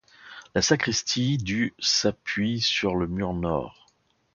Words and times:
La 0.55 0.63
sacristie 0.63 1.37
du 1.37 1.75
s'appuie 1.77 2.59
sur 2.59 2.95
le 2.95 3.05
mur 3.07 3.33
nord. 3.33 3.85